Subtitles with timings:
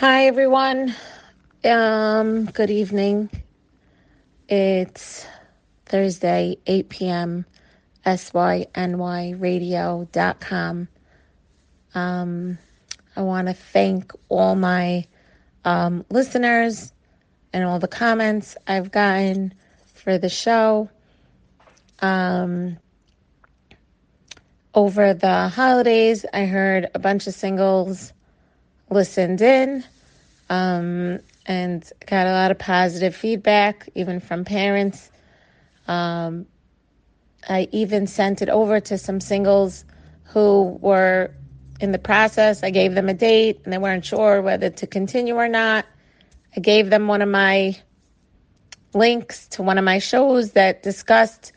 [0.00, 0.94] Hi, everyone.
[1.62, 3.28] Um, good evening.
[4.48, 5.26] It's
[5.84, 7.44] Thursday, 8 p.m.,
[8.06, 10.88] synyradio.com.
[11.94, 12.58] Um,
[13.14, 15.04] I want to thank all my
[15.66, 16.94] um, listeners
[17.52, 19.52] and all the comments I've gotten
[19.84, 20.88] for the show.
[21.98, 22.78] Um,
[24.74, 28.14] over the holidays, I heard a bunch of singles
[28.90, 29.84] listened in
[30.48, 35.10] um, and got a lot of positive feedback, even from parents.
[35.88, 36.46] Um,
[37.48, 39.84] I even sent it over to some singles
[40.24, 41.30] who were
[41.80, 42.62] in the process.
[42.62, 45.86] I gave them a date and they weren't sure whether to continue or not.
[46.56, 47.76] I gave them one of my
[48.92, 51.52] links to one of my shows that discussed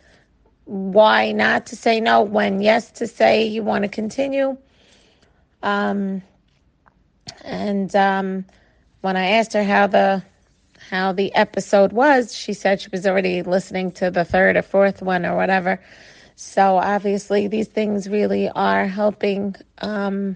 [0.66, 4.58] why not to say no, when yes to say you want to continue.
[5.62, 6.22] Um,
[7.44, 8.46] and um,
[9.02, 10.24] when I asked her how the
[10.90, 15.02] how the episode was, she said she was already listening to the third or fourth
[15.02, 15.80] one or whatever.
[16.36, 20.36] So obviously, these things really are helping, um,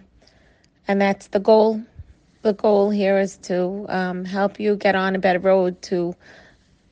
[0.88, 1.82] and that's the goal.
[2.44, 6.16] The goal here is to um, help you get on a better road to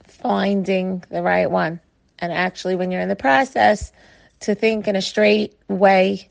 [0.04, 1.80] finding the right one.
[2.20, 3.92] And actually, when you're in the process,
[4.42, 6.30] to think in a straight way,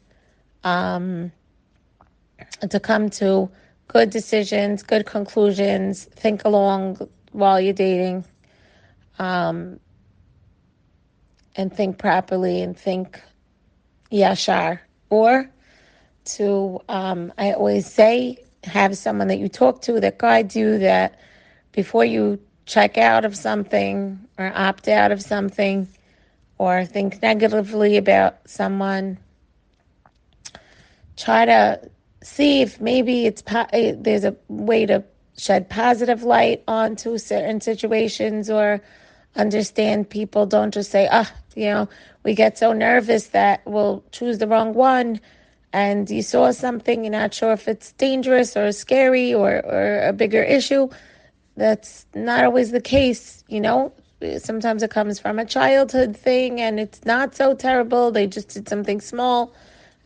[0.63, 1.33] um,
[2.69, 3.51] to come to
[3.95, 8.25] good decisions, good conclusions, think along while you're dating,
[9.21, 9.79] um,
[11.55, 13.23] and think properly and think
[14.11, 14.81] yashar.
[15.11, 15.49] Or
[16.25, 21.21] to, um, I always say, have someone that you talk to that guides you that
[21.71, 25.87] before you check out of something or opt out of something
[26.59, 29.19] or think negatively about someone,
[31.17, 31.91] try to
[32.25, 35.05] see if maybe it's eh, there's a way to
[35.37, 38.81] shed positive light onto certain situations or
[39.37, 41.89] understand people don't just say ah you know
[42.25, 45.21] we get so nervous that we'll choose the wrong one
[45.75, 50.13] and you saw something you're not sure if it's dangerous or scary or, or a
[50.13, 50.89] bigger issue.
[51.57, 53.93] That's not always the case you know?
[54.39, 58.69] Sometimes it comes from a childhood thing and it's not so terrible they just did
[58.69, 59.53] something small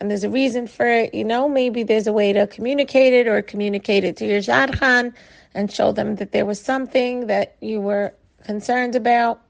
[0.00, 3.26] and there's a reason for it, you know, maybe there's a way to communicate it
[3.26, 5.12] or communicate it to your Shadchan
[5.54, 8.14] and show them that there was something that you were
[8.44, 9.41] concerned about.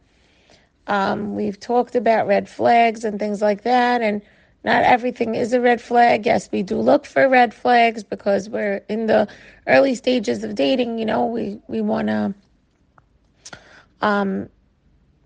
[0.87, 4.23] Um, we've talked about red flags and things like that, and
[4.65, 6.25] not everything is a red flag.
[6.25, 9.29] Yes, we do look for red flags because we're in the
[9.67, 10.99] early stages of dating.
[10.99, 12.35] You know, we we want to
[14.01, 14.49] um,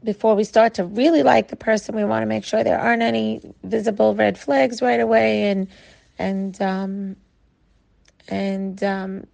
[0.05, 3.03] before we start to really like the person, we want to make sure there aren't
[3.03, 5.69] any visible red flags right away, and
[6.19, 7.17] and um,
[8.29, 9.25] and um,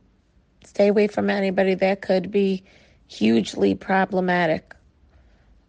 [0.64, 2.64] stay away from anybody that could be
[3.08, 4.74] hugely problematic.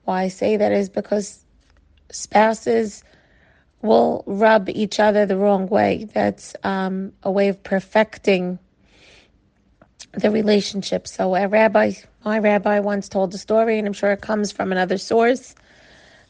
[0.03, 1.45] Why I say that is because
[2.11, 3.03] spouses
[3.81, 6.07] will rub each other the wrong way.
[6.13, 8.59] That's um, a way of perfecting
[10.13, 11.07] the relationship.
[11.07, 11.93] So a rabbi,
[12.25, 15.55] my rabbi once told a story, and I'm sure it comes from another source,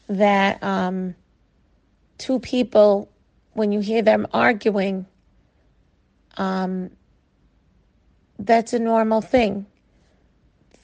[0.08, 1.14] that um,
[2.18, 3.10] two people,
[3.54, 5.06] when you hear them arguing,
[6.36, 6.90] um,
[8.38, 9.66] that's a normal thing.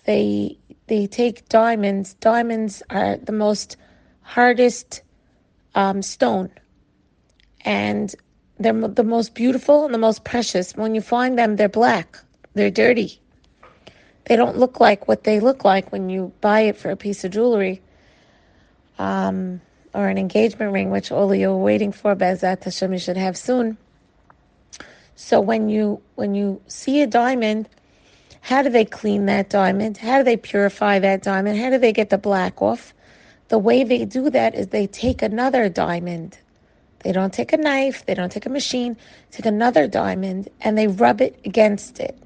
[0.04, 2.14] They they take diamonds.
[2.14, 3.76] Diamonds are the most
[4.22, 5.02] hardest
[5.74, 6.50] um, stone,
[7.64, 8.14] and
[8.58, 10.76] they're the most beautiful and the most precious.
[10.76, 12.18] When you find them, they're black.
[12.54, 13.20] They're dirty.
[14.26, 17.24] They don't look like what they look like when you buy it for a piece
[17.24, 17.80] of jewelry
[18.98, 19.60] um,
[19.94, 22.14] or an engagement ring, which all you are waiting for.
[22.16, 23.76] Bezat Hashem, you should have soon.
[25.14, 27.68] So when you when you see a diamond,
[28.40, 29.96] how do they clean that diamond?
[29.96, 31.58] How do they purify that diamond?
[31.58, 32.92] How do they get the black off?
[33.48, 36.38] The way they do that is they take another diamond.
[37.00, 38.96] They don't take a knife, they don't take a machine,
[39.30, 42.18] take another diamond and they rub it against it.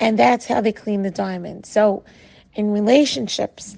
[0.00, 1.66] And that's how they clean the diamond.
[1.66, 2.04] So
[2.54, 3.76] in relationships,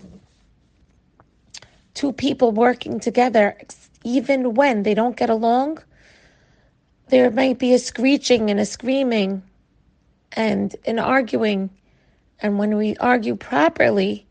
[1.94, 3.56] two people working together,
[4.04, 5.82] even when they don't get along,
[7.08, 9.42] there might be a screeching and a screaming
[10.32, 11.70] and an arguing.
[12.40, 14.26] And when we argue properly,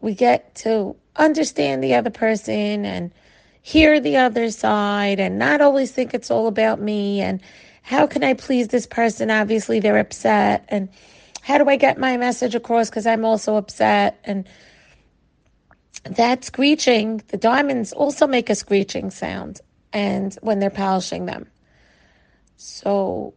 [0.00, 3.12] we get to understand the other person and
[3.62, 7.40] hear the other side and not always think it's all about me and
[7.82, 9.30] how can I please this person?
[9.30, 10.64] Obviously, they're upset.
[10.68, 10.88] And
[11.42, 12.88] how do I get my message across?
[12.88, 14.20] Because I'm also upset.
[14.24, 14.48] And
[16.04, 19.60] that screeching, the diamonds also make a screeching sound
[19.92, 21.46] and when they're polishing them.
[22.56, 23.34] So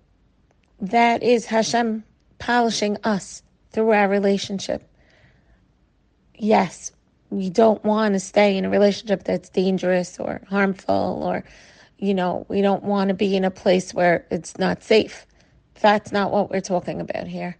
[0.80, 2.04] that is Hashem
[2.38, 4.88] polishing us through our relationship.
[6.38, 6.92] Yes,
[7.30, 11.44] we don't want to stay in a relationship that's dangerous or harmful or
[12.06, 15.26] you know, we don't want to be in a place where it's not safe.
[15.82, 17.58] That's not what we're talking about here.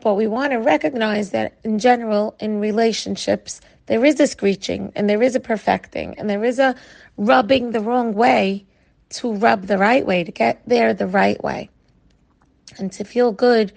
[0.00, 5.10] But we want to recognize that in general, in relationships, there is a screeching and
[5.10, 6.76] there is a perfecting and there is a
[7.16, 8.64] rubbing the wrong way
[9.10, 11.68] to rub the right way, to get there the right way.
[12.78, 13.72] And to feel good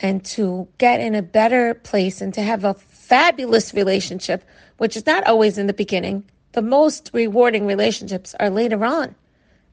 [0.00, 4.44] and to get in a better place and to have a fabulous relationship,
[4.78, 6.24] which is not always in the beginning.
[6.52, 9.14] The most rewarding relationships are later on,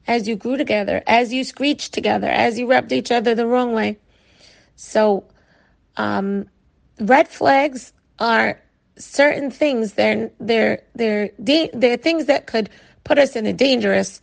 [0.06, 3.72] as you grew together, as you screeched together, as you rubbed each other the wrong
[3.72, 3.98] way.
[4.76, 5.24] So,
[5.96, 6.46] um,
[7.00, 8.60] red flags are
[8.96, 9.94] certain things.
[9.94, 12.70] They're they're they're they're things that could
[13.04, 14.20] put us in a dangerous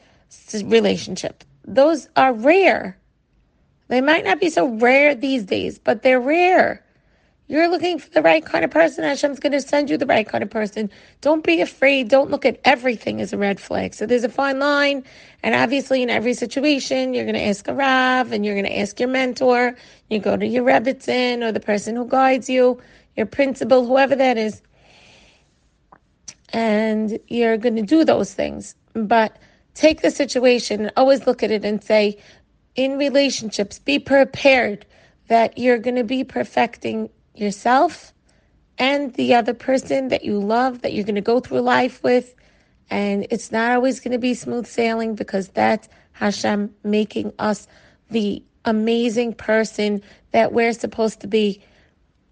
[0.64, 1.44] relationship.
[1.66, 2.98] Those are rare.
[3.90, 6.84] They might not be so rare these days, but they're rare.
[7.50, 9.06] You're looking for the right kind of person.
[9.06, 10.90] Hashem's going to send you the right kind of person.
[11.22, 12.10] Don't be afraid.
[12.10, 13.94] Don't look at everything as a red flag.
[13.94, 15.06] So there's a fine line.
[15.44, 18.78] And obviously, in every situation, you're going to ask a Rav and you're going to
[18.78, 19.76] ask your mentor.
[20.10, 22.82] You go to your Rebbitzin or the person who guides you,
[23.16, 24.62] your principal, whoever that is.
[26.52, 28.76] And you're going to do those things.
[28.94, 29.38] But
[29.74, 32.18] take the situation and always look at it and say,
[32.76, 34.86] in relationships, be prepared
[35.30, 38.14] that you're going to be perfecting yourself
[38.78, 42.36] and the other person that you love, that you're going to go through life with.
[42.90, 47.68] And it's not always going to be smooth sailing because that's Hashem making us
[48.10, 50.02] the amazing person
[50.32, 51.62] that we're supposed to be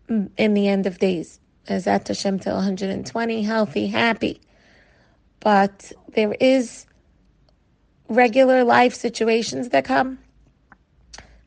[0.08, 1.40] in the end of days.
[1.68, 4.40] As at Hashem till 120, healthy, happy.
[5.40, 6.86] But there is
[8.08, 10.20] regular life situations that come,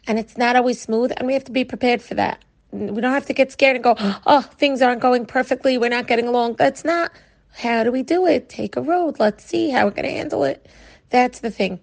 [0.07, 2.43] and it's not always smooth, and we have to be prepared for that.
[2.71, 5.79] We don't have to get scared and go, oh, things aren't going perfectly.
[5.79, 6.57] We're not getting along.
[6.57, 7.11] That's not
[7.59, 8.49] how do we do it?
[8.49, 9.19] Take a road.
[9.19, 10.69] Let's see how we're going to handle it.
[11.11, 11.81] That's the thing.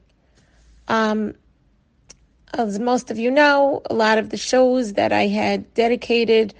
[0.88, 1.34] Um,
[2.54, 6.54] as most of you know, a lot of the shows that I had dedicated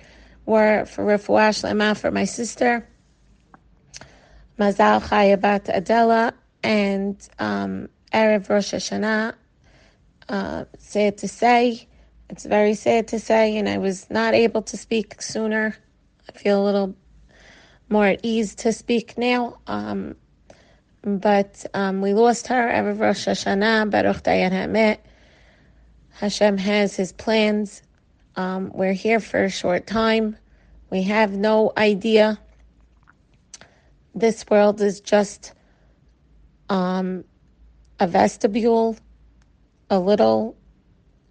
[0.45, 2.88] were for Refuah Shlema for my sister,
[4.60, 6.33] Mazal Chaya bat Adela,
[6.63, 9.36] and um, Erev Rosh Hashanah.
[10.28, 11.88] Uh, to say,
[12.30, 15.75] it's very sad to say, and I was not able to speak sooner.
[16.27, 16.95] I feel a little
[17.89, 19.57] more at ease to speak now.
[19.68, 20.16] Um,
[21.04, 22.68] but um, we lost her.
[22.68, 24.98] Erev Rosh Hashanah, Baruch Dayan Hamet.
[26.13, 27.83] Hashem has his plans.
[28.36, 30.36] Um, we're here for a short time.
[30.89, 32.39] We have no idea.
[34.16, 35.54] This world is just
[36.69, 37.24] um,
[38.00, 38.98] a vestibule,
[39.89, 40.56] a little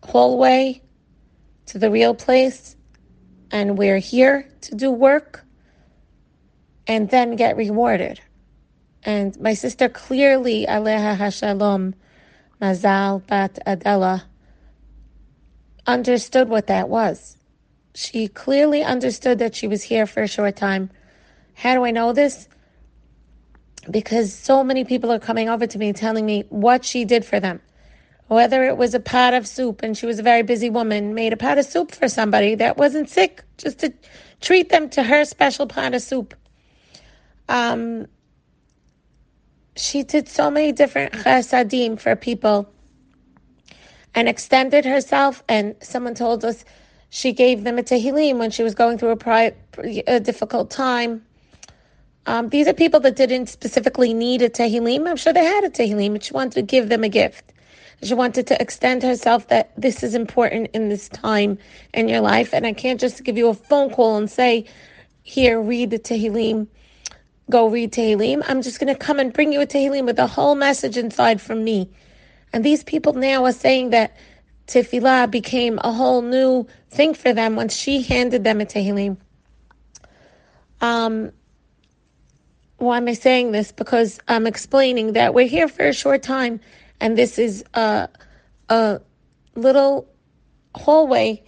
[0.05, 0.81] hallway
[1.67, 2.77] to the real place,
[3.51, 5.45] and we're here to do work
[6.87, 8.21] and then get rewarded.
[9.05, 11.95] And my sister clearly, Aleha Hashalom,
[12.61, 14.25] Mazal Bat Adela,
[15.87, 17.37] understood what that was.
[17.95, 20.91] She clearly understood that she was here for a short time.
[21.55, 22.49] How do I know this?
[23.91, 27.39] Because so many people are coming over to me telling me what she did for
[27.39, 27.61] them
[28.29, 31.33] whether it was a pot of soup and she was a very busy woman, made
[31.33, 33.93] a pot of soup for somebody that wasn't sick, just to
[34.41, 36.35] treat them to her special pot of soup.
[37.49, 38.07] Um,
[39.77, 42.69] she did so many different chesadim for people
[44.15, 45.43] and extended herself.
[45.49, 46.65] And someone told us
[47.11, 49.55] she gave them a tehillim when she was going through a, pri-
[50.07, 51.25] a difficult time.
[52.27, 55.09] Um, these are people that didn't specifically need a tehillim.
[55.09, 57.54] I'm sure they had a tehillim, but she wanted to give them a gift.
[58.03, 61.59] She wanted to extend herself that this is important in this time
[61.93, 62.53] in your life.
[62.53, 64.67] And I can't just give you a phone call and say,
[65.23, 66.67] here, read the Tehillim,
[67.51, 68.43] go read Tehillim.
[68.47, 71.41] I'm just going to come and bring you a Tehillim with a whole message inside
[71.41, 71.91] from me.
[72.53, 74.15] And these people now are saying that
[74.67, 79.17] Tefillah became a whole new thing for them once she handed them a Tehillim.
[80.81, 81.33] Um,
[82.77, 83.73] why am I saying this?
[83.73, 86.61] Because I'm explaining that we're here for a short time
[87.01, 88.09] and this is a,
[88.69, 89.01] a
[89.55, 90.09] little
[90.75, 91.43] hallway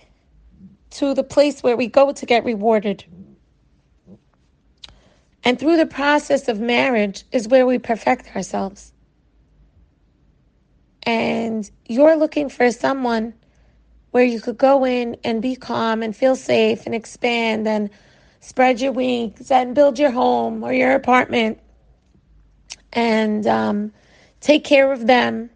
[0.91, 3.05] to the place where we go to get rewarded.
[5.45, 8.93] And through the process of marriage is where we perfect ourselves.
[11.03, 13.35] And you're looking for someone
[14.11, 17.91] where you could go in and be calm and feel safe and expand and
[18.41, 21.61] spread your wings and build your home or your apartment
[22.93, 23.93] and um,
[24.47, 25.51] take care of them,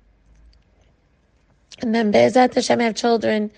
[1.81, 3.53] and then Be'ezat Hashem have children,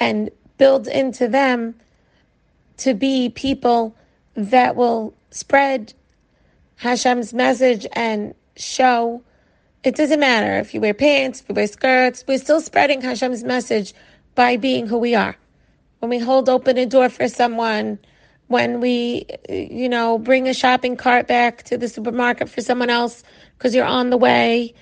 [0.00, 1.76] and build into them
[2.78, 3.94] to be people
[4.34, 5.94] that will spread
[6.78, 9.22] Hashem's message and show.
[9.84, 13.44] It doesn't matter if you wear pants, if you wear skirts, we're still spreading Hashem's
[13.44, 13.94] message
[14.34, 15.36] by being who we are.
[16.00, 18.00] When we hold open a door for someone,
[18.48, 23.22] when we, you know, bring a shopping cart back to the supermarket for someone else
[23.62, 24.74] because you're on the way,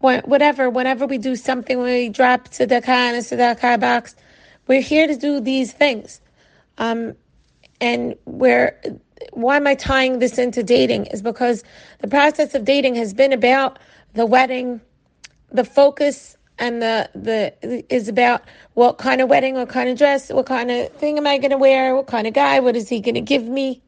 [0.00, 4.14] whatever, whenever we do something, we drop to the car and to the car box,
[4.66, 6.20] we're here to do these things.
[6.76, 7.14] Um,
[7.80, 8.78] and where,
[9.32, 11.06] why am I tying this into dating?
[11.06, 11.64] Is because
[12.00, 13.78] the process of dating has been about
[14.12, 14.82] the wedding,
[15.50, 17.54] the focus and the the
[17.94, 18.42] is about
[18.74, 21.52] what kind of wedding, what kind of dress, what kind of thing am I going
[21.52, 23.80] to wear, what kind of guy, what is he going to give me?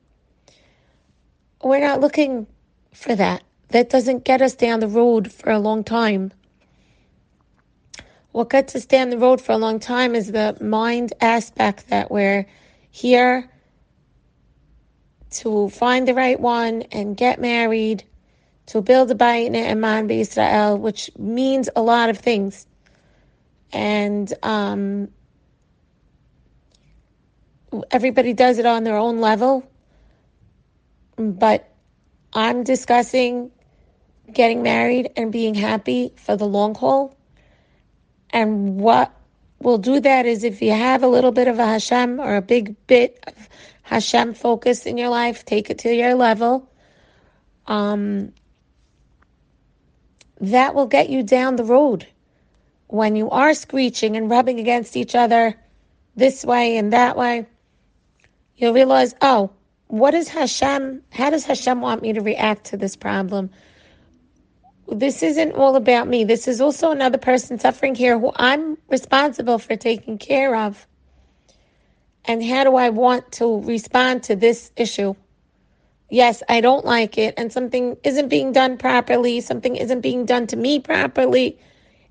[1.62, 2.46] We're not looking
[2.94, 3.42] for that.
[3.70, 6.32] That doesn't get us down the road for a long time.
[8.32, 12.10] What gets us down the road for a long time is the mind aspect that
[12.10, 12.46] we're
[12.90, 13.50] here
[15.30, 18.04] to find the right one and get married
[18.66, 22.66] to build a bayit ne'eman Israel, which means a lot of things.
[23.72, 25.08] And um,
[27.90, 29.70] everybody does it on their own level.
[31.16, 31.70] But
[32.32, 33.50] I'm discussing
[34.32, 37.16] getting married and being happy for the long haul.
[38.30, 39.12] And what
[39.60, 42.42] will do that is if you have a little bit of a Hashem or a
[42.42, 43.48] big bit of
[43.82, 46.70] Hashem focus in your life, take it to your level.
[47.66, 48.32] Um,
[50.40, 52.06] that will get you down the road.
[52.88, 55.54] When you are screeching and rubbing against each other
[56.16, 57.46] this way and that way,
[58.56, 59.50] you'll realize, oh,
[59.88, 61.02] what is Hashem?
[61.10, 63.50] How does Hashem want me to react to this problem?
[64.90, 66.24] This isn't all about me.
[66.24, 70.86] This is also another person suffering here who I'm responsible for taking care of.
[72.24, 75.14] And how do I want to respond to this issue?
[76.10, 80.46] yes, I don't like it, and something isn't being done properly, something isn't being done
[80.48, 81.58] to me properly,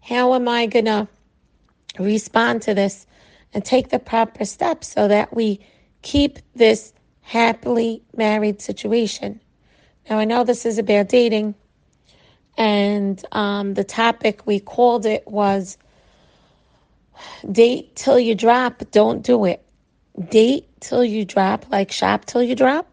[0.02, 1.08] how am I going to
[2.00, 3.06] respond to this
[3.54, 5.60] and take the proper steps so that we
[6.02, 9.42] keep this happily married situation?
[10.10, 11.56] Now, I know this is about dating,
[12.58, 15.78] and um, the topic we called it was
[17.52, 19.64] date till you drop, don't do it.
[20.30, 22.88] Date till you drop, like shop till you drop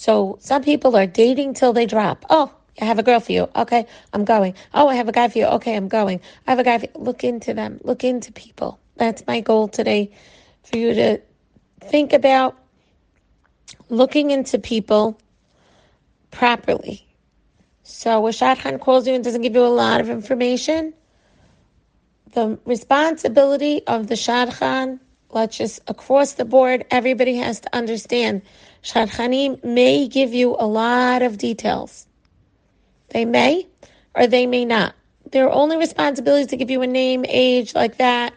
[0.00, 2.24] so some people are dating till they drop.
[2.30, 3.50] Oh, I have a girl for you.
[3.54, 4.54] Okay, I'm going.
[4.72, 5.44] Oh, I have a guy for you.
[5.44, 6.22] Okay, I'm going.
[6.46, 6.92] I have a guy for you.
[7.04, 7.78] Look into them.
[7.84, 8.80] Look into people.
[8.96, 10.10] That's my goal today
[10.64, 11.20] for you to
[11.82, 12.56] think about
[13.90, 15.20] looking into people
[16.30, 17.06] properly.
[17.90, 20.94] So a shadchan calls you and doesn't give you a lot of information.
[22.32, 28.42] The responsibility of the shadchan, let's just across the board, everybody has to understand
[28.82, 32.06] Shadchanim may give you a lot of details.
[33.10, 33.66] They may
[34.14, 34.94] or they may not.
[35.32, 38.32] Their only responsibility is to give you a name, age, like that,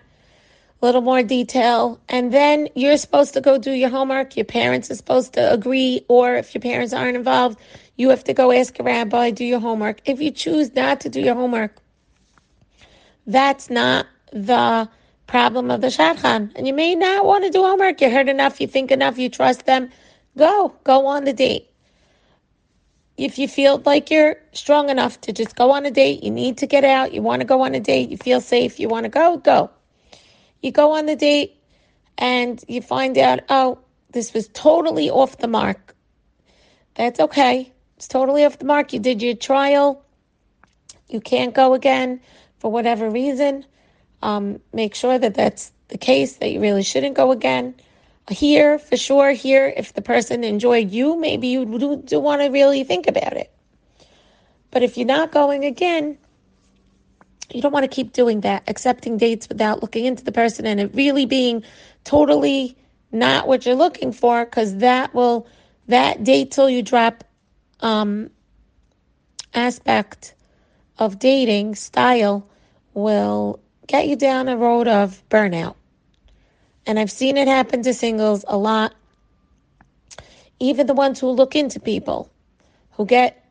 [0.82, 2.00] a little more detail.
[2.10, 4.36] And then you're supposed to go do your homework.
[4.36, 7.60] Your parents are supposed to agree, or if your parents aren't involved,
[7.96, 10.02] you have to go ask a rabbi, do your homework.
[10.06, 11.76] If you choose not to do your homework,
[13.28, 14.90] that's not the
[15.28, 16.52] problem of the shadchan.
[16.56, 18.02] And you may not want to do homework.
[18.02, 19.90] You heard enough, you think enough, you trust them.
[20.38, 21.70] Go, go on the date.
[23.16, 26.58] If you feel like you're strong enough to just go on a date, you need
[26.58, 29.04] to get out, you want to go on a date, you feel safe, you want
[29.04, 29.70] to go, go.
[30.62, 31.62] You go on the date
[32.18, 33.78] and you find out, oh,
[34.12, 35.96] this was totally off the mark.
[36.96, 37.73] That's okay.
[38.04, 38.92] It's totally off the mark.
[38.92, 40.04] You did your trial.
[41.08, 42.20] You can't go again
[42.60, 43.66] for whatever reason.
[44.22, 47.76] Um, make sure that that's the case, that you really shouldn't go again
[48.28, 52.48] here for sure here if the person enjoyed you maybe you do, do want to
[52.48, 53.52] really think about it
[54.72, 56.18] but if you're not going again
[57.52, 60.80] you don't want to keep doing that accepting dates without looking into the person and
[60.80, 61.62] it really being
[62.06, 62.78] totally
[63.12, 65.46] not what you're looking for because that will
[65.90, 67.26] that date till you drop
[67.84, 68.30] um,
[69.54, 70.34] aspect
[70.98, 72.48] of dating style
[72.96, 75.76] will get you down a road of burnout
[76.86, 78.94] and I've seen it happen to singles a lot.
[80.60, 82.30] Even the ones who look into people,
[82.92, 83.46] who get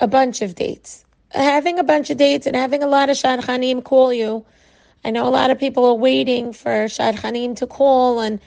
[0.00, 1.04] a bunch of dates.
[1.30, 4.44] Having a bunch of dates and having a lot of shadchanim call you.
[5.04, 8.40] I know a lot of people are waiting for shadchanim to call and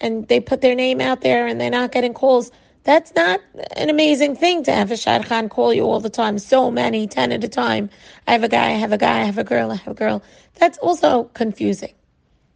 [0.00, 2.50] and they put their name out there and they're not getting calls.
[2.84, 3.40] That's not
[3.76, 7.32] an amazing thing to have a shadchan call you all the time, so many, 10
[7.32, 7.90] at a time.
[8.28, 9.94] I have a guy, I have a guy, I have a girl, I have a
[9.94, 10.22] girl.
[10.56, 11.94] That's also confusing.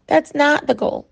[0.06, 1.08] That's not the goal.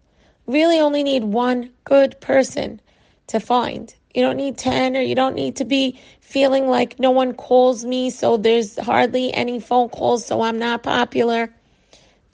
[0.46, 2.80] really only need one good person
[3.28, 3.94] to find.
[4.14, 7.84] You don't need 10 or you don't need to be feeling like no one calls
[7.84, 11.50] me, so there's hardly any phone calls, so I'm not popular.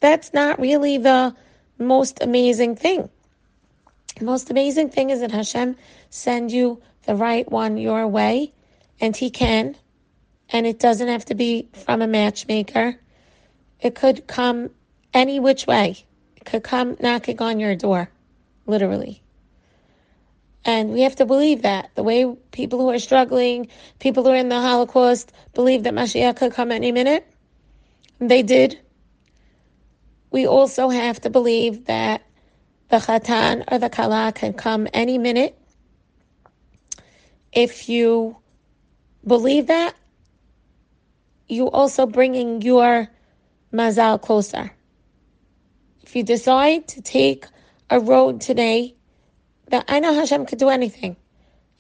[0.00, 1.34] That's not really the
[1.78, 3.08] most amazing thing.
[4.22, 5.74] The most amazing thing is that Hashem
[6.10, 8.52] send you the right one your way,
[9.00, 9.74] and He can,
[10.48, 13.00] and it doesn't have to be from a matchmaker.
[13.80, 14.70] It could come
[15.12, 15.96] any which way.
[16.36, 18.10] It could come knocking on your door,
[18.64, 19.24] literally.
[20.64, 21.90] And we have to believe that.
[21.96, 23.66] The way people who are struggling,
[23.98, 27.26] people who are in the Holocaust, believe that Mashiach could come any minute.
[28.20, 28.78] They did.
[30.30, 32.22] We also have to believe that
[32.92, 35.58] the Chatan or the Kala can come any minute.
[37.50, 38.36] If you
[39.26, 39.94] believe that,
[41.48, 43.08] you also bringing your
[43.72, 44.70] mazal closer.
[46.02, 47.46] If you decide to take
[47.88, 48.94] a road today
[49.68, 51.16] that I know Hashem could do anything,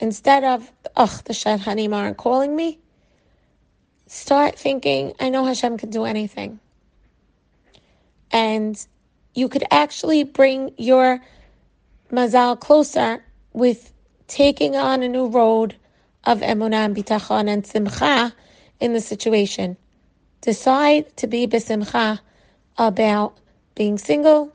[0.00, 2.78] instead of, ugh, the Shadchanim aren't calling me,
[4.06, 6.58] start thinking, I know Hashem could do anything.
[8.30, 8.82] And
[9.34, 11.20] you could actually bring your
[12.10, 13.92] mazal closer with
[14.28, 15.74] taking on a new road
[16.24, 18.34] of emunah and bitachon and simcha
[18.80, 19.76] in the situation.
[20.40, 22.20] Decide to be besimcha
[22.78, 23.38] about
[23.74, 24.52] being single,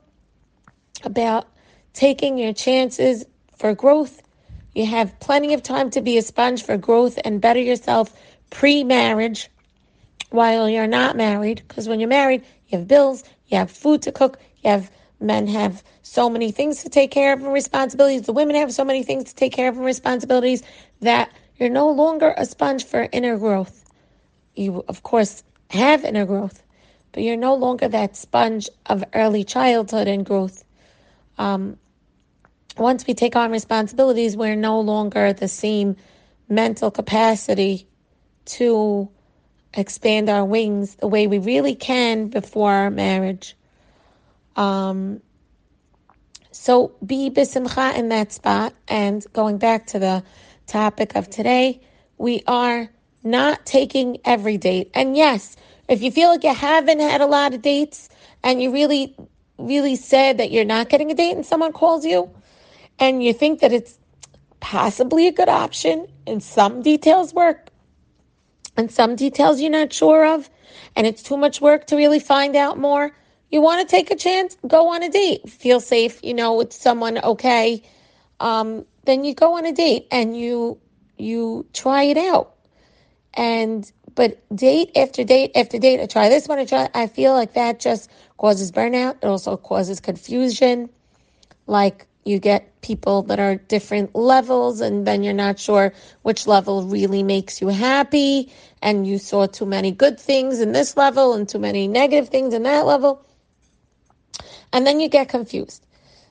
[1.03, 1.47] about
[1.93, 4.21] taking your chances for growth.
[4.73, 8.13] You have plenty of time to be a sponge for growth and better yourself
[8.49, 9.49] pre marriage
[10.29, 11.63] while you're not married.
[11.67, 15.47] Because when you're married, you have bills, you have food to cook, you have men
[15.47, 18.23] have so many things to take care of and responsibilities.
[18.23, 20.63] The women have so many things to take care of and responsibilities
[21.01, 23.83] that you're no longer a sponge for inner growth.
[24.55, 26.63] You, of course, have inner growth,
[27.11, 30.63] but you're no longer that sponge of early childhood and growth.
[31.37, 31.77] Um,
[32.77, 35.95] once we take on responsibilities, we're no longer the same
[36.47, 37.87] mental capacity
[38.45, 39.09] to
[39.77, 43.55] expand our wings the way we really can before our marriage.
[44.55, 45.21] Um,
[46.51, 48.73] so be bisimcha in that spot.
[48.87, 50.23] And going back to the
[50.65, 51.79] topic of today,
[52.17, 52.89] we are
[53.23, 54.89] not taking every date.
[54.93, 55.55] And yes,
[55.87, 58.09] if you feel like you haven't had a lot of dates
[58.43, 59.15] and you really,
[59.59, 62.29] really said that you're not getting a date and someone calls you
[62.99, 63.99] and you think that it's
[64.59, 67.69] possibly a good option and some details work
[68.77, 70.49] and some details you're not sure of
[70.95, 73.11] and it's too much work to really find out more,
[73.51, 75.49] you want to take a chance, go on a date.
[75.49, 77.83] Feel safe, you know, with someone okay.
[78.39, 80.79] Um, then you go on a date and you
[81.17, 82.55] you try it out.
[83.35, 86.89] And but date after date after date, I try this one, I try.
[86.93, 89.17] I feel like that just causes burnout.
[89.21, 90.89] It also causes confusion.
[91.67, 96.83] Like you get people that are different levels, and then you're not sure which level
[96.83, 98.51] really makes you happy.
[98.81, 102.53] And you saw too many good things in this level and too many negative things
[102.53, 103.25] in that level.
[104.71, 105.85] And then you get confused.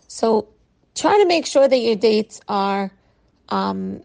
[0.08, 0.48] So
[0.94, 2.92] try to make sure that your dates are
[3.48, 4.02] um,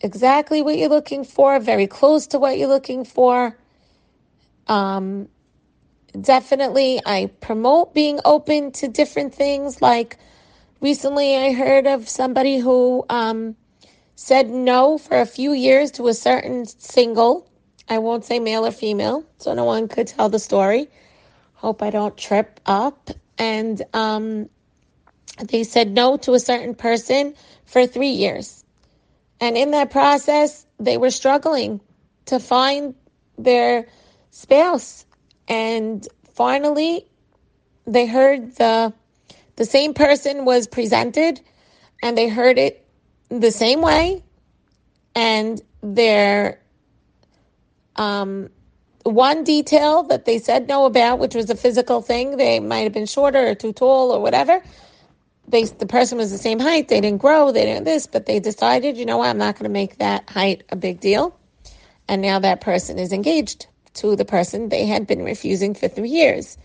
[0.00, 3.56] exactly what you're looking for, very close to what you're looking for.
[4.66, 5.28] Um,
[6.20, 9.80] definitely, I promote being open to different things.
[9.80, 10.18] Like
[10.80, 13.56] recently, I heard of somebody who um,
[14.14, 17.48] said no for a few years to a certain single.
[17.88, 20.88] I won't say male or female, so no one could tell the story.
[21.54, 23.10] Hope I don't trip up.
[23.38, 24.48] And um,
[25.42, 27.34] they said no to a certain person
[27.64, 28.64] for three years.
[29.40, 31.80] And in that process, they were struggling
[32.26, 32.94] to find
[33.38, 33.86] their
[34.30, 35.04] spouse.
[35.48, 37.06] And finally,
[37.86, 38.92] they heard the
[39.56, 41.40] the same person was presented
[42.02, 42.86] and they heard it
[43.30, 44.22] the same way
[45.16, 46.60] and their
[47.96, 48.50] um,
[49.04, 52.92] one detail that they said no about which was a physical thing they might have
[52.92, 54.62] been shorter or too tall or whatever
[55.48, 56.88] they the person was the same height.
[56.88, 57.52] They didn't grow.
[57.52, 60.28] They didn't this, but they decided, you know what, I'm not going to make that
[60.30, 61.38] height a big deal.
[62.08, 66.10] And now that person is engaged to the person they had been refusing for three
[66.10, 66.58] years,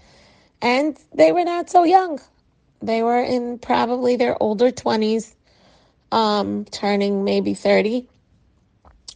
[0.62, 2.19] and they were not so young.
[2.81, 5.35] They were in probably their older twenties,
[6.11, 8.07] um, turning maybe thirty,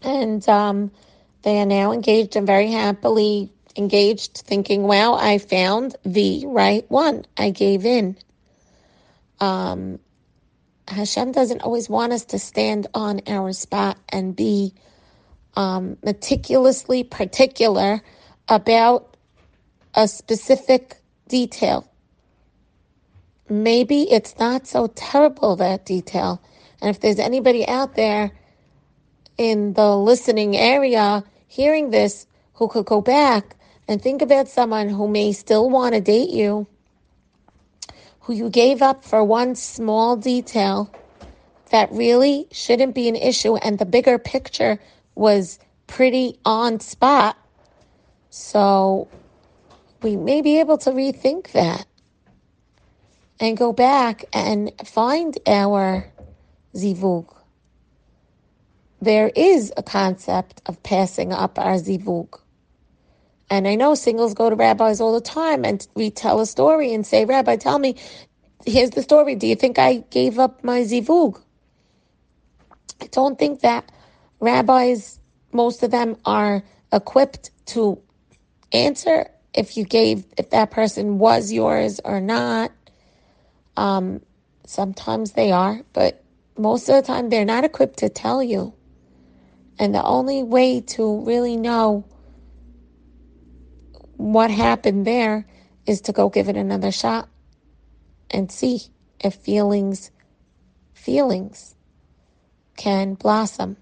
[0.03, 0.91] and um,
[1.43, 7.25] they are now engaged and very happily engaged, thinking, "Wow, I found the right one.
[7.37, 8.17] I gave in."
[9.39, 9.99] Um,
[10.87, 14.73] Hashem doesn't always want us to stand on our spot and be
[15.55, 18.01] um, meticulously particular
[18.49, 19.17] about
[19.95, 20.97] a specific
[21.27, 21.89] detail.
[23.49, 26.41] Maybe it's not so terrible that detail.
[26.81, 28.31] And if there's anybody out there
[29.37, 33.55] in the listening area hearing this who could go back
[33.87, 36.67] and think about someone who may still want to date you,
[38.21, 40.91] who you gave up for one small detail
[41.69, 44.79] that really shouldn't be an issue, and the bigger picture
[45.13, 47.37] was pretty on spot.
[48.29, 49.07] So
[50.01, 51.85] we may be able to rethink that
[53.39, 56.11] and go back and find our
[56.75, 57.33] zivug.
[59.01, 62.39] There is a concept of passing up our zivug.
[63.49, 66.93] And I know singles go to rabbis all the time and we tell a story
[66.93, 67.95] and say, Rabbi, tell me,
[68.65, 69.35] here's the story.
[69.35, 71.39] Do you think I gave up my zivug?
[73.01, 73.91] I don't think that
[74.39, 75.19] rabbis,
[75.51, 78.01] most of them are equipped to
[78.71, 82.71] answer if you gave, if that person was yours or not.
[83.77, 84.21] Um,
[84.65, 86.23] sometimes they are, but
[86.57, 88.73] most of the time they're not equipped to tell you.
[89.77, 92.05] And the only way to really know
[94.17, 95.45] what happened there
[95.85, 97.27] is to go give it another shot
[98.31, 98.81] and see
[99.19, 100.11] if feelings
[100.93, 101.75] feelings
[102.77, 103.77] can blossom.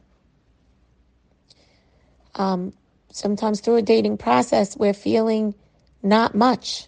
[2.36, 2.74] Um,
[3.12, 5.56] sometimes through a dating process, we're feeling
[6.02, 6.88] not much.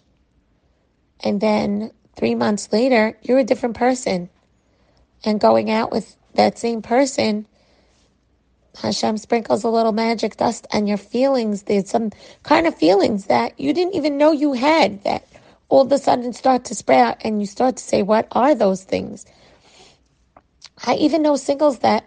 [1.20, 4.28] And then three months later, you're a different person.
[5.24, 7.46] And going out with that same person,
[8.80, 11.62] Hashem sprinkles a little magic dust on your feelings.
[11.62, 12.10] There's some
[12.42, 15.26] kind of feelings that you didn't even know you had that
[15.68, 18.84] all of a sudden start to sprout and you start to say, What are those
[18.84, 19.24] things?
[20.86, 22.04] I even know singles that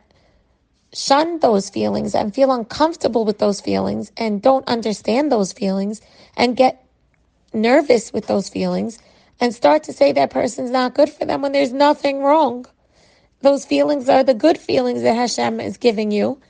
[0.94, 6.02] shun those feelings and feel uncomfortable with those feelings and don't understand those feelings
[6.38, 6.84] and get
[7.54, 9.00] nervous with those feelings
[9.40, 12.66] and start to say that person's not good for them when there's nothing wrong.
[13.42, 16.42] Those feelings are the good feelings that Hashem is giving you,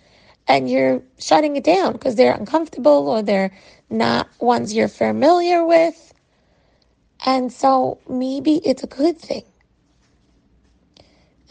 [0.47, 3.51] and you're shutting it down because they're uncomfortable or they're
[3.89, 6.13] not ones you're familiar with.
[7.25, 9.43] And so maybe it's a good thing.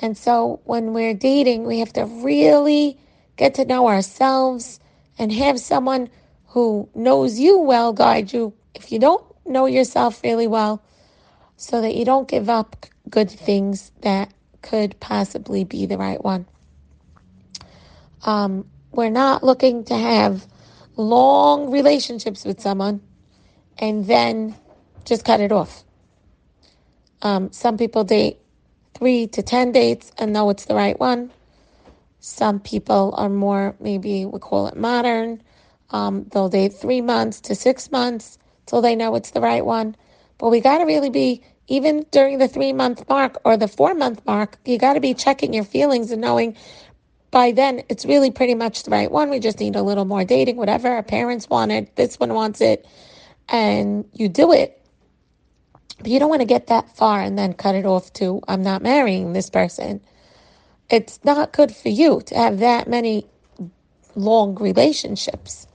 [0.01, 2.99] And so when we're dating, we have to really
[3.37, 4.81] get to know ourselves
[5.19, 6.09] and have someone
[6.47, 8.55] who knows you well guide you.
[8.75, 10.83] If you don't know yourself really well,
[11.59, 16.47] so that you don't give up good things that could possibly be the right one.
[18.23, 20.47] Um, we're not looking to have
[20.97, 23.01] long relationships with someone
[23.77, 24.55] and then
[25.05, 25.83] just cut it off.
[27.23, 28.39] Um, some people date
[28.95, 31.33] three to 10 dates and know it's the right one.
[32.21, 35.43] Some people are more, maybe we call it modern.
[35.91, 39.97] Um, they'll date three months to six months till they know it's the right one.
[40.39, 43.95] But we got to really be, even during the three month mark or the four
[43.95, 46.57] month mark, you got to be checking your feelings and knowing
[47.31, 49.31] by then it's really pretty much the right one.
[49.31, 52.87] We just need a little more dating, whatever our parents wanted, this one wants it,
[53.49, 54.81] and you do it.
[55.99, 58.63] But you don't want to get that far and then cut it off to, I'm
[58.63, 60.01] not marrying this person.
[60.91, 63.27] It's not good for you to have that many
[64.17, 65.68] long relationships.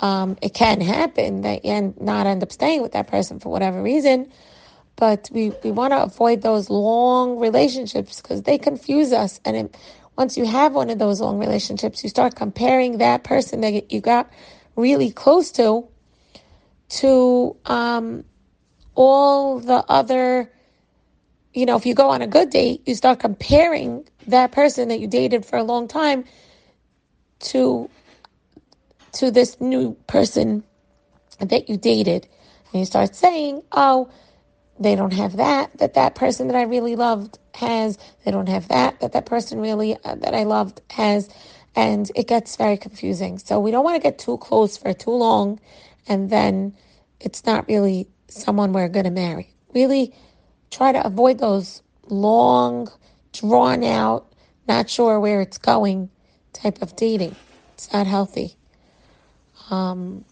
[0.00, 3.82] Um, it can happen that you not end up staying with that person for whatever
[3.82, 4.30] reason,
[4.96, 9.40] but we, we want to avoid those long relationships because they confuse us.
[9.44, 9.76] And it,
[10.16, 14.00] once you have one of those long relationships, you start comparing that person that you
[14.00, 14.30] got
[14.76, 15.86] really close to
[16.90, 18.24] to um,
[18.94, 20.50] all the other.
[21.52, 25.00] You know, if you go on a good date, you start comparing that person that
[25.00, 26.24] you dated for a long time
[27.40, 27.90] to
[29.14, 30.64] to this new person
[31.40, 32.28] that you dated.
[32.72, 34.10] And you start saying, oh,
[34.78, 37.98] they don't have that, that that person that I really loved has.
[38.24, 41.28] They don't have that, that that person really uh, that I loved has.
[41.76, 43.38] And it gets very confusing.
[43.38, 45.60] So we don't want to get too close for too long.
[46.08, 46.74] And then
[47.20, 49.54] it's not really someone we're going to marry.
[49.74, 50.14] Really
[50.70, 52.88] try to avoid those long,
[53.32, 54.32] drawn out,
[54.66, 56.10] not sure where it's going
[56.52, 57.36] type of dating.
[57.74, 58.56] It's not healthy.
[59.68, 60.24] Um,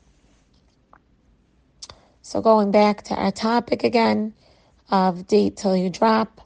[2.23, 4.35] so going back to our topic again
[4.91, 6.41] of date till you drop,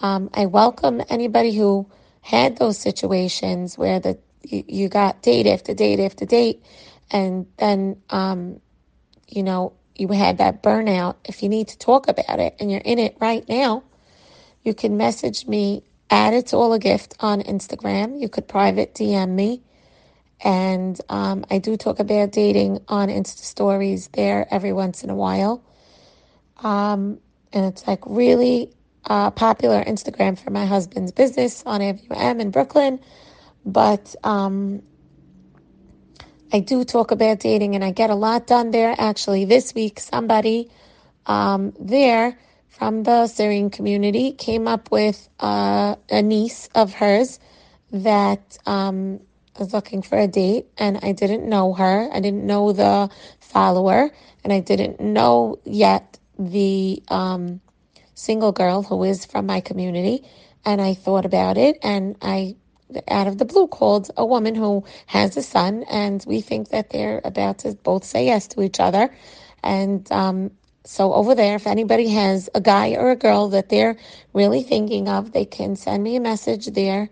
[0.00, 1.90] um, I welcome anybody who
[2.22, 6.64] had those situations where the you, you got date after date after date,
[7.10, 8.60] and then um,
[9.28, 11.16] you know you had that burnout.
[11.24, 13.84] If you need to talk about it and you're in it right now,
[14.64, 18.20] you can message me at it's all a gift on Instagram.
[18.20, 19.62] You could private DM me
[20.40, 25.14] and um, I do talk about dating on Insta stories there every once in a
[25.14, 25.64] while.
[26.62, 27.18] Um,
[27.52, 28.72] and it's like really
[29.06, 33.00] uh, popular Instagram for my husband's business on Avenue M in Brooklyn.
[33.64, 34.82] But um,
[36.52, 38.94] I do talk about dating, and I get a lot done there.
[38.98, 40.70] Actually, this week somebody
[41.26, 47.38] um, there from the Syrian community came up with uh, a niece of hers
[47.92, 49.20] that um,
[49.58, 52.08] was looking for a date, and I didn't know her.
[52.12, 54.10] I didn't know the follower,
[54.44, 57.60] and I didn't know yet the um,
[58.14, 60.24] single girl who is from my community.
[60.64, 62.56] And I thought about it, and I,
[63.08, 66.90] out of the blue, called a woman who has a son, and we think that
[66.90, 69.14] they're about to both say yes to each other.
[69.64, 70.52] And um,
[70.84, 73.96] so over there, if anybody has a guy or a girl that they're
[74.34, 77.10] really thinking of, they can send me a message there,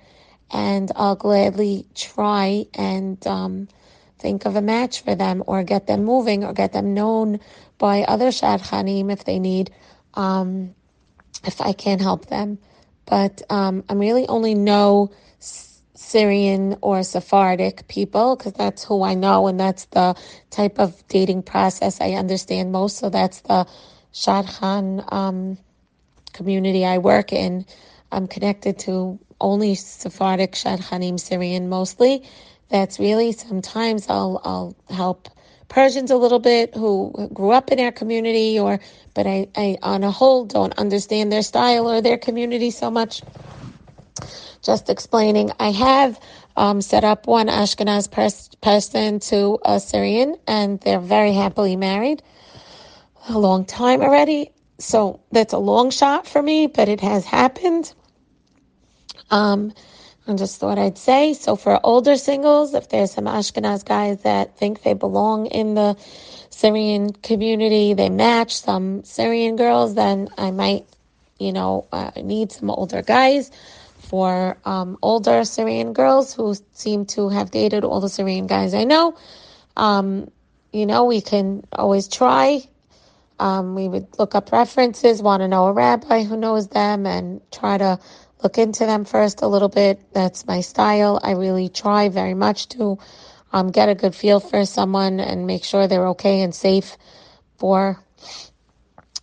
[0.53, 3.69] and I'll gladly try and um,
[4.19, 7.41] think of a match for them, or get them moving, or get them known
[7.79, 9.73] by other shadchanim if they need,
[10.15, 10.75] um,
[11.45, 12.59] if I can help them.
[13.07, 15.13] But um, I really only know
[15.95, 20.15] Syrian or Sephardic people because that's who I know and that's the
[20.51, 22.99] type of dating process I understand most.
[22.99, 23.67] So that's the
[24.13, 25.59] Shadchan um,
[26.33, 27.67] community I work in.
[28.13, 32.25] I'm connected to only Sephardic Shadchanim Syrian mostly.
[32.71, 35.29] That's really sometimes I'll I'll help
[35.69, 38.81] Persians a little bit who grew up in our community or
[39.15, 43.23] but I, I on a whole don't understand their style or their community so much
[44.63, 45.53] just explaining.
[45.61, 46.21] I have
[46.57, 52.23] um, set up one Ashkenaz pers- person to a Syrian, and they're very happily married
[53.29, 54.53] a long time already.
[54.79, 57.93] So that's a long shot for me, but it has happened.
[59.31, 59.73] Um,
[60.27, 61.35] I just thought I'd say.
[61.35, 65.97] So for older singles, if there's some Ashkenaz guys that think they belong in the
[66.51, 70.87] Syrian community, they match some Syrian girls, then I might,
[71.39, 73.51] you know, uh, need some older guys
[73.99, 78.85] for um, older Syrian girls who seem to have dated all the Syrian guys I
[78.85, 79.17] know.
[79.77, 80.31] Um,
[80.73, 82.63] you know, we can always try.
[83.41, 87.41] Um, we would look up references, want to know a rabbi who knows them, and
[87.51, 87.99] try to
[88.43, 90.01] look into them first a little bit.
[90.13, 91.21] That's my style.
[91.23, 92.99] I really try very much to
[93.53, 96.97] um, get a good feel for someone and make sure they're okay and safe
[97.59, 97.99] for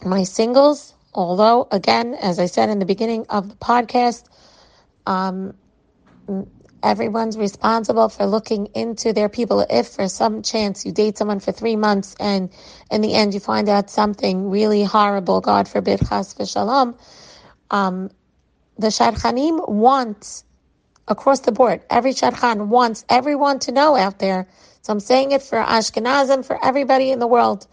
[0.04, 0.94] my singles.
[1.14, 4.26] Although, again, as I said in the beginning of the podcast,
[5.06, 5.56] um,
[6.84, 9.66] everyone's responsible for looking into their people.
[9.70, 12.52] If for some chance you date someone for three months and
[12.92, 16.98] in the end you find out something really horrible, God forbid, chas v'shalom,
[17.72, 18.12] um,
[18.80, 20.46] the shadchanim wants
[21.08, 24.48] across the board, every shadchan wants everyone to know out there.
[24.84, 27.68] So I'm saying it for Ashkenazim, for everybody in the world.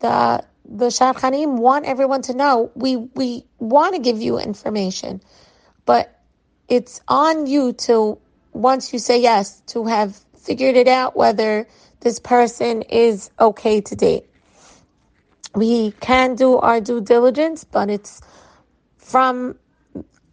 [0.00, 2.72] The the shadchanim want everyone to know.
[2.76, 5.20] We we want to give you information.
[5.86, 6.20] But
[6.70, 8.18] it's on you to,
[8.52, 11.66] once you say yes, to have figured it out whether
[12.00, 14.26] this person is okay to date.
[15.54, 18.22] We can do our due diligence, but it's
[18.98, 19.58] from,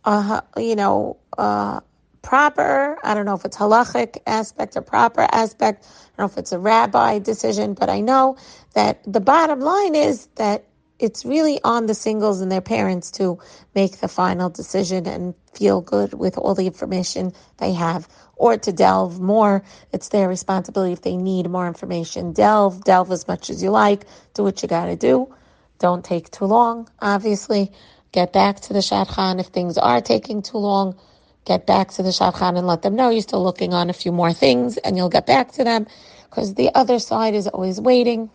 [0.08, 1.82] a, you know, uh,
[2.24, 2.98] proper.
[3.04, 5.86] I don't know if it's halachic aspect or proper aspect.
[5.86, 8.38] I don't know if it's a rabbi decision, but I know
[8.76, 10.66] that the bottom line is that
[11.00, 13.40] it's really on the singles and their parents to
[13.76, 18.74] make the final decision and feel good with all the information they have or to
[18.74, 19.64] delve more.
[19.94, 22.34] It's their responsibility if they need more information.
[22.34, 24.06] Delve, delve as much as you like.
[24.36, 25.34] Do what you got to do.
[25.80, 27.72] Don't take too long, obviously.
[28.20, 30.98] Get back to the Shadchan if things are taking too long.
[31.46, 34.12] Get back to the Shadchan and let them know you're still looking on a few
[34.14, 35.88] more things and you'll get back to them
[36.30, 38.32] because the other side is always waiting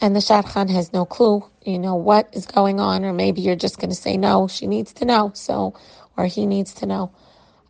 [0.00, 3.56] and the shadchan has no clue, you know, what is going on, or maybe you're
[3.56, 5.74] just going to say no, she needs to know, so,
[6.16, 7.12] or he needs to know.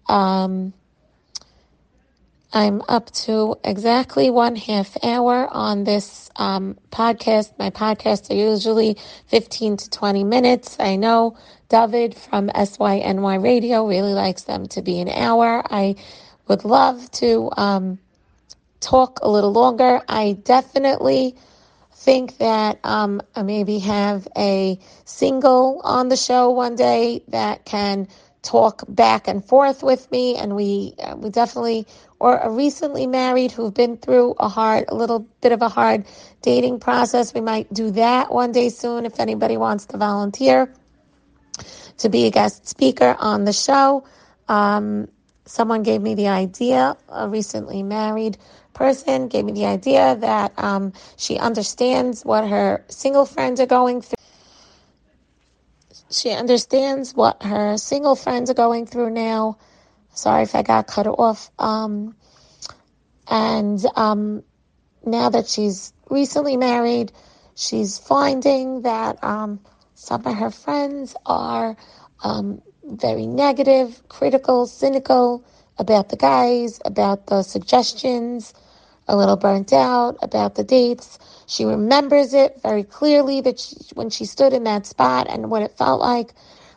[0.08, 0.74] Um,
[2.52, 7.58] I'm up to exactly one half hour on this um, podcast.
[7.58, 10.76] My podcasts are usually 15 to 20 minutes.
[10.80, 11.36] I know
[11.68, 15.62] David from SYNY Radio really likes them to be an hour.
[15.70, 15.96] I
[16.48, 18.00] would love to um,
[18.80, 20.02] talk a little longer.
[20.08, 21.36] I definitely
[21.94, 28.08] think that um, maybe have a single on the show one day that can
[28.42, 31.86] talk back and forth with me, and we uh, we definitely
[32.22, 36.06] or a recently married who've been through a hard, a little bit of a hard
[36.40, 37.34] dating process.
[37.34, 40.72] We might do that one day soon if anybody wants to volunteer
[41.98, 44.04] to be a guest speaker on the show.
[44.46, 45.08] Um,
[45.46, 48.38] someone gave me the idea, a recently married
[48.72, 54.00] person gave me the idea that um, she understands what her single friends are going
[54.00, 54.14] through.
[56.08, 59.58] she understands what her single friends are going through now.
[60.12, 61.50] Sorry if I got cut off.
[61.58, 62.14] Um,
[63.28, 64.42] and um,
[65.04, 67.12] now that she's recently married,
[67.54, 69.60] she's finding that um,
[69.94, 71.76] some of her friends are
[72.22, 75.44] um, very negative, critical, cynical
[75.78, 78.52] about the guys, about the suggestions,
[79.08, 81.18] a little burnt out about the dates.
[81.46, 85.62] She remembers it very clearly that she, when she stood in that spot and what
[85.62, 86.34] it felt like,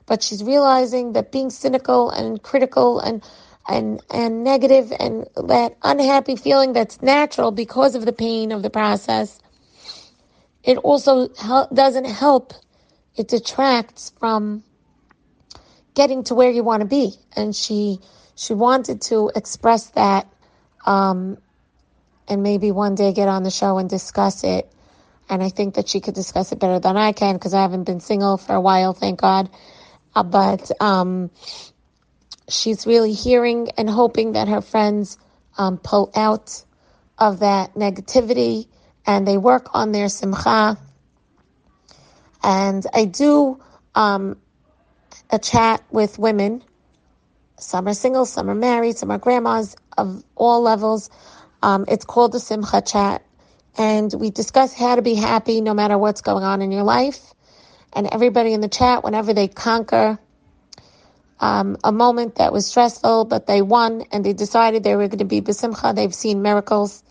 [0.07, 3.23] but she's realizing that being cynical and critical and
[3.67, 8.69] and and negative and that unhappy feeling that's natural because of the pain of the
[8.69, 9.39] process
[10.63, 11.27] it also
[11.73, 12.53] doesn't help
[13.15, 14.63] it detracts from
[15.95, 17.13] getting to where you want to be.
[17.35, 17.99] And she
[18.35, 20.27] she wanted to express that
[20.85, 21.37] um,
[22.27, 24.71] and maybe one day get on the show and discuss it.
[25.27, 27.85] And i think that she could discuss it better than i can because i haven't
[27.85, 29.49] been single for a while thank god
[30.23, 31.31] but um,
[32.49, 35.17] she's really hearing and hoping that her friends
[35.57, 36.63] um, pull out
[37.17, 38.67] of that negativity
[39.05, 40.77] and they work on their simcha.
[42.43, 43.59] And I do
[43.95, 44.37] um,
[45.31, 46.63] a chat with women.
[47.57, 51.09] Some are single, some are married, some are grandmas of all levels.
[51.63, 53.23] Um, it's called the Simcha Chat.
[53.77, 57.33] And we discuss how to be happy no matter what's going on in your life.
[57.95, 60.19] And everybody in the chat, whenever they conquer
[61.39, 65.19] um, a moment that was stressful, but they won and they decided they were going
[65.19, 65.95] to be besimcha.
[65.95, 67.03] They've seen miracles.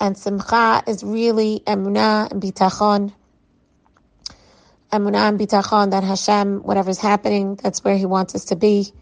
[0.00, 3.12] And simcha is really emunah and bitachon.
[4.92, 8.92] Emunah and bitachon that Hashem, whatever's happening, that's where He wants us to be,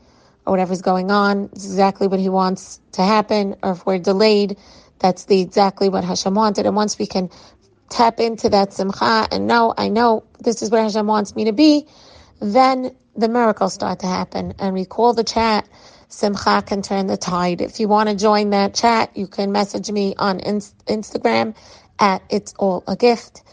[0.46, 3.56] or whatever's going on, is exactly what He wants to happen.
[3.62, 4.58] Or if we're delayed,
[4.98, 6.66] that's the exactly what Hashem wanted.
[6.66, 7.30] And once we can
[7.90, 11.52] tap into that simcha and know, I know this is where Hashem wants me to
[11.52, 11.86] be,
[12.40, 14.54] then the miracles start to happen.
[14.58, 15.68] And we call the chat
[16.10, 17.60] Simcha can turn the tide.
[17.60, 21.54] If you want to join that chat, you can message me on Instagram
[22.00, 23.44] at It's All a Gift.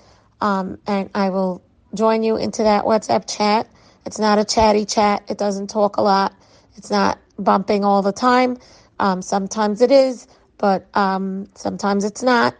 [0.41, 1.61] Um, and I will
[1.93, 3.69] join you into that WhatsApp chat.
[4.07, 5.23] It's not a chatty chat.
[5.29, 6.33] It doesn't talk a lot.
[6.75, 8.57] It's not bumping all the time.
[8.99, 12.55] Um, sometimes it is, but um, sometimes it's not.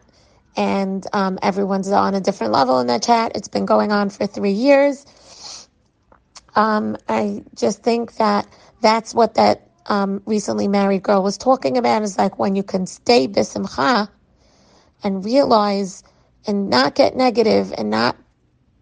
[0.58, 3.34] And um, everyone's on a different level in that chat.
[3.36, 5.06] It's been going on for three years.
[6.56, 8.48] Um, I just think that
[8.82, 12.88] that's what that um, recently married girl was talking about is like when you can
[12.88, 14.10] stay bisimcha
[15.04, 16.04] and realize
[16.48, 18.18] and not get negative and not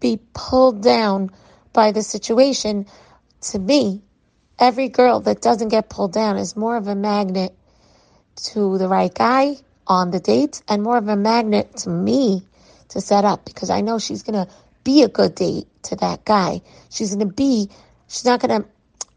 [0.00, 1.30] be pulled down
[1.74, 2.86] by the situation.
[3.52, 4.02] To me,
[4.58, 7.54] every girl that doesn't get pulled down is more of a magnet
[8.36, 12.42] to the right guy on the date and more of a magnet to me
[12.88, 14.52] to set up because I know she's going to
[14.84, 16.60] be a good date to that guy.
[16.90, 17.68] She's going to be,
[18.08, 18.68] she's not going to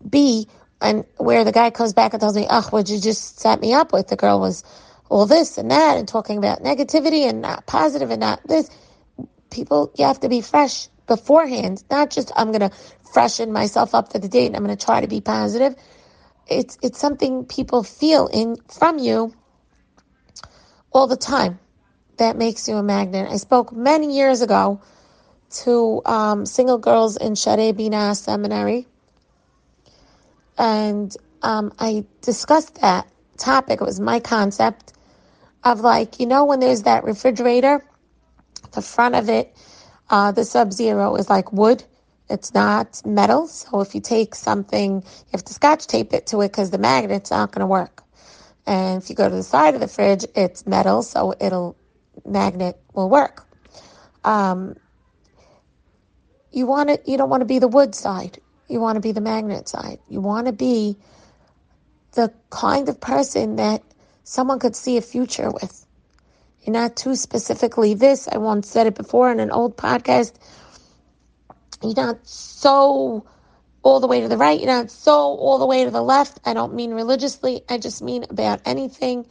[0.09, 0.47] be,
[0.81, 3.73] and where the guy comes back and tells me, oh, what you just set me
[3.73, 4.07] up with?
[4.07, 4.63] The girl was
[5.09, 8.69] all this and that and talking about negativity and not positive and not this.
[9.51, 12.71] People, you have to be fresh beforehand, not just I'm going to
[13.13, 15.75] freshen myself up for the date and I'm going to try to be positive.
[16.47, 19.33] It's, it's something people feel in from you
[20.91, 21.59] all the time
[22.17, 23.29] that makes you a magnet.
[23.31, 24.81] I spoke many years ago
[25.63, 28.87] to um, single girls in Share Bina Seminary.
[30.57, 33.81] And um, I discussed that topic.
[33.81, 34.93] It was my concept
[35.63, 37.83] of like, you know, when there's that refrigerator,
[38.73, 39.55] the front of it,
[40.09, 41.83] uh, the sub zero is like wood.
[42.29, 43.47] It's not metal.
[43.47, 46.77] So if you take something, you have to scotch tape it to it because the
[46.77, 48.03] magnet's not going to work.
[48.69, 51.75] And if you go to the side of the fridge, it's metal, so it'll
[52.23, 53.47] magnet will work.
[54.23, 54.75] Um,
[56.51, 58.39] you want to, you don't want to be the wood side.
[58.67, 59.97] You want to be the magnet side.
[60.07, 60.95] You want to be
[62.11, 63.81] the kind of person that
[64.23, 65.83] someone could see a future with.
[66.61, 68.27] You're not too specifically this.
[68.27, 70.33] I once said it before in an old podcast.
[71.81, 73.25] You're not so
[73.83, 74.59] all the way to the right.
[74.59, 76.39] You're not so all the way to the left.
[76.45, 77.63] I don't mean religiously.
[77.69, 79.25] I just mean about anything.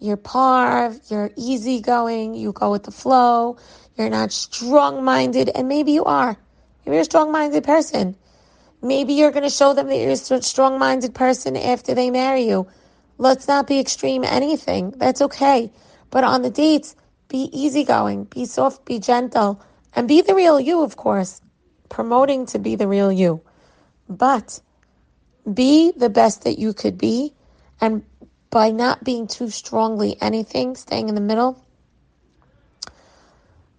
[0.00, 3.56] You're parv, you're easygoing, you go with the flow,
[3.96, 6.36] you're not strong minded, and maybe you are.
[6.84, 8.16] Maybe you're a strong minded person.
[8.82, 12.48] Maybe you're going to show them that you're a strong minded person after they marry
[12.48, 12.66] you.
[13.18, 14.90] Let's not be extreme anything.
[14.96, 15.70] That's okay.
[16.10, 16.96] But on the dates,
[17.28, 19.62] be easygoing, be soft, be gentle,
[19.94, 21.40] and be the real you, of course.
[21.88, 23.40] Promoting to be the real you.
[24.16, 24.60] But
[25.52, 27.34] be the best that you could be.
[27.80, 28.04] And
[28.50, 31.64] by not being too strongly anything, staying in the middle,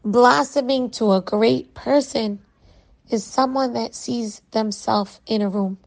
[0.03, 2.39] blossoming to a great person
[3.09, 5.77] is someone that sees themselves in a room,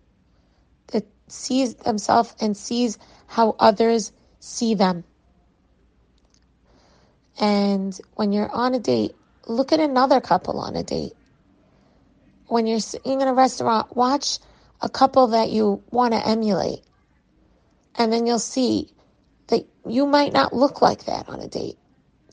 [0.88, 5.05] that sees themselves and sees how others see them.
[7.38, 9.14] And when you're on a date,
[9.47, 11.12] look at another couple on a date.
[12.49, 14.38] When you're sitting in a restaurant, watch
[14.80, 16.80] a couple that you want to emulate.
[17.97, 18.90] And then you'll see
[19.49, 21.78] that you might not look like that on a date.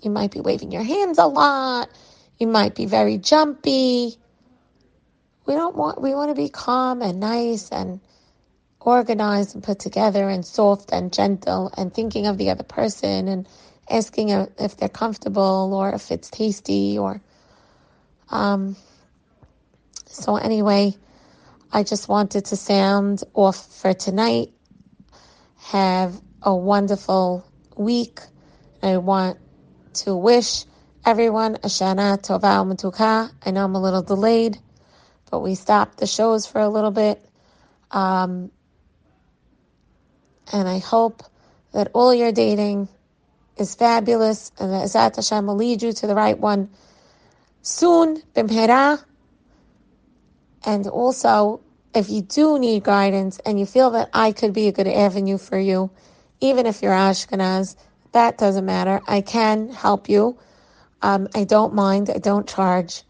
[0.01, 1.89] You might be waving your hands a lot.
[2.37, 4.15] You might be very jumpy.
[5.45, 7.99] We don't want, we want to be calm and nice and
[8.81, 13.47] organized and put together and soft and gentle and thinking of the other person and
[13.89, 17.21] asking if they're comfortable or if it's tasty or
[18.29, 18.75] um
[20.13, 20.95] so anyway
[21.71, 24.49] i just wanted to sound off for tonight.
[25.57, 27.45] Have a wonderful
[27.75, 28.19] week.
[28.83, 29.39] I want
[29.95, 30.65] to wish
[31.05, 34.57] everyone a shana tova u'metuka i know i'm a little delayed
[35.31, 37.19] but we stopped the shows for a little bit.
[37.89, 38.51] Um,
[40.51, 41.23] and i hope
[41.71, 42.87] that all your dating
[43.57, 46.69] is fabulous, and that Zat Hashem will lead you to the right one
[47.61, 49.03] soon, bimhera.
[50.65, 51.61] And also,
[51.95, 55.37] if you do need guidance and you feel that I could be a good avenue
[55.37, 55.91] for you,
[56.41, 57.75] even if you're Ashkenaz,
[58.13, 59.01] that doesn't matter.
[59.07, 60.37] I can help you.
[61.01, 62.09] Um, I don't mind.
[62.09, 63.03] I don't charge.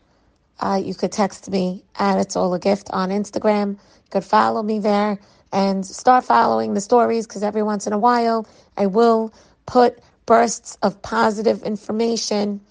[0.59, 3.73] Uh, you could text me at It's All a Gift on Instagram.
[3.73, 5.19] You could follow me there
[5.51, 8.47] and start following the stories because every once in a while
[8.77, 9.33] I will
[9.65, 12.61] put bursts of positive information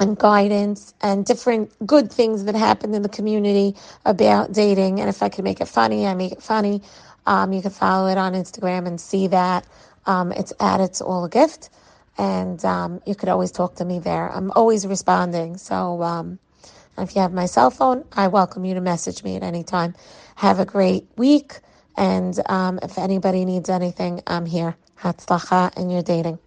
[0.00, 3.76] and guidance and different good things that happen in the community
[4.06, 5.00] about dating.
[5.00, 6.82] And if I can make it funny, I make it funny.
[7.26, 9.66] Um, you can follow it on Instagram and see that.
[10.06, 11.70] Um, it's at It's All a Gift.
[12.18, 14.30] And um, you could always talk to me there.
[14.32, 15.58] I'm always responding.
[15.58, 16.38] So um,
[16.98, 19.94] if you have my cell phone, I welcome you to message me at any time.
[20.36, 21.60] Have a great week.
[21.96, 24.76] And um, if anybody needs anything, I'm here.
[25.00, 26.38] Hatzlacha in your dating.